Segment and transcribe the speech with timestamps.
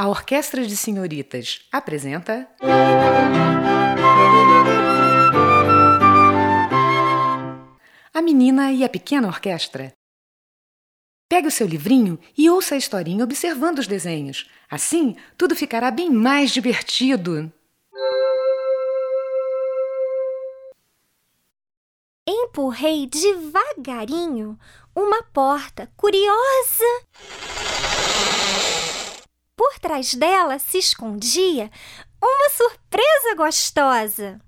[0.00, 2.48] A Orquestra de Senhoritas apresenta.
[8.14, 9.92] A Menina e a Pequena Orquestra.
[11.28, 14.48] Pegue o seu livrinho e ouça a historinha observando os desenhos.
[14.70, 17.52] Assim, tudo ficará bem mais divertido.
[22.26, 24.58] Empurrei devagarinho
[24.96, 26.84] uma porta curiosa
[29.60, 31.70] por trás dela se escondia
[32.18, 34.40] uma surpresa gostosa.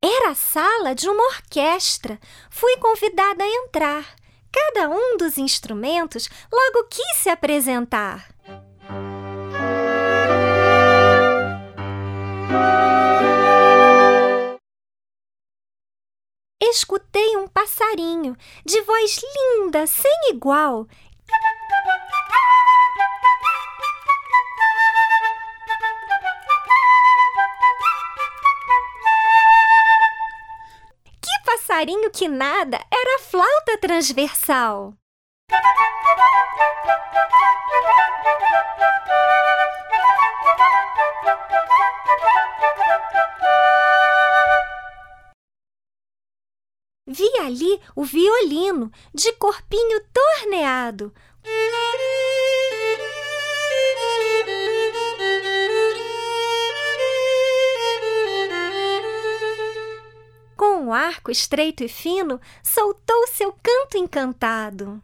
[0.00, 2.16] Era a sala de uma orquestra.
[2.48, 4.04] Fui convidada a entrar.
[4.52, 8.28] Cada um dos instrumentos logo quis se apresentar.
[16.60, 20.86] Escutei um passarinho de voz linda, sem igual.
[31.22, 34.94] Que passarinho que nada era flauta transversal.
[47.12, 51.12] Vi ali o violino, de corpinho torneado.
[60.56, 65.02] Com um arco estreito e fino, soltou seu canto encantado.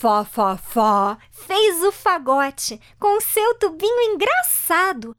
[0.00, 5.16] Fó, fó, fó, fez o fagote com seu tubinho engraçado.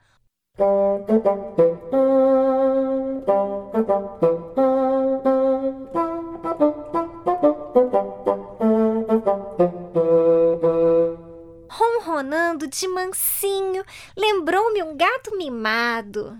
[11.68, 13.84] Ronronando de mansinho,
[14.16, 16.38] lembrou-me um gato mimado.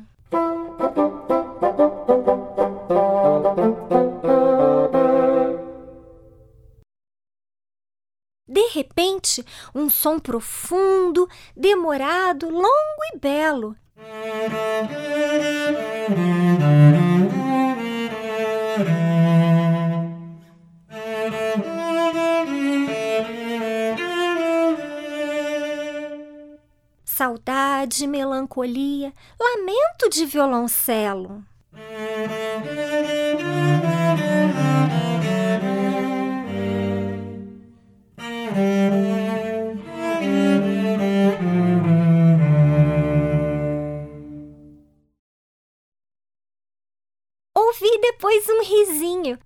[9.30, 13.76] Repente, um som profundo, demorado, longo e belo.
[27.06, 31.44] Saudade, melancolia, lamento de violoncelo.
[48.50, 49.38] Um risinho.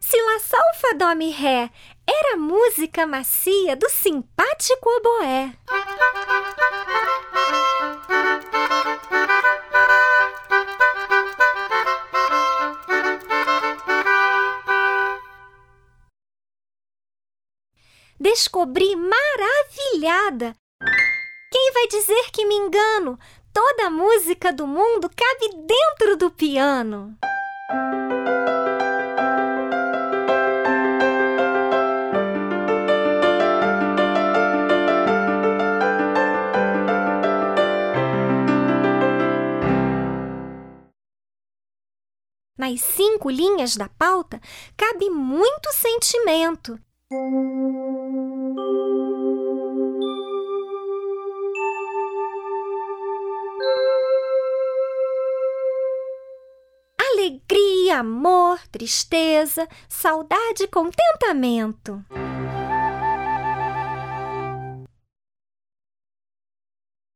[0.00, 1.70] Se lá solfa dó mi ré
[2.06, 5.52] era a música macia do simpático oboé.
[18.18, 20.54] Descobri maravilhada.
[21.50, 23.18] Quem vai dizer que me engano?
[23.52, 27.16] Toda a música do mundo cabe dentro do piano.
[42.58, 44.40] Nas cinco linhas da pauta
[44.76, 46.78] cabe muito sentimento.
[56.98, 62.04] Alegria, amor, tristeza, saudade e contentamento.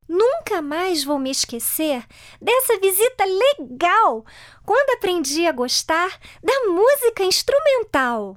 [0.08, 2.06] Nunca mais vou me esquecer
[2.40, 4.24] dessa visita legal
[4.64, 8.36] quando aprendi a gostar da música instrumental.